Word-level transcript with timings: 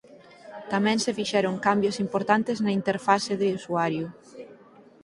Tamén 0.73 0.97
se 1.03 1.15
fixeron 1.19 1.55
cambios 1.67 1.95
importantes 2.05 2.57
na 2.63 2.75
interface 2.79 3.33
de 3.41 3.47
usuario. 3.59 4.05